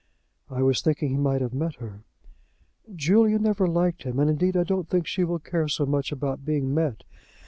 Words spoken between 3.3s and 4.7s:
never liked him. And, indeed, I